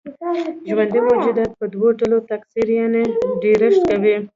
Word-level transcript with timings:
ژوندي 0.69 0.99
موجودات 1.07 1.51
په 1.59 1.65
دوه 1.73 1.87
ډوله 1.99 2.17
تکثر 2.29 2.65
يعنې 2.77 3.03
ډېرښت 3.41 3.81
کوي. 3.89 4.15